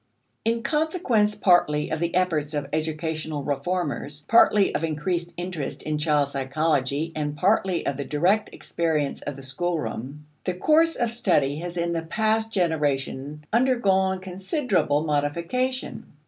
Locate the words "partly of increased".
4.27-5.31